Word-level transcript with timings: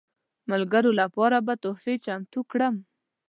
ملګرو 0.49 0.91
لپاره 1.01 1.37
به 1.45 1.53
تحفې 1.63 1.95
چمتو 2.05 2.39
کړم. 2.51 2.75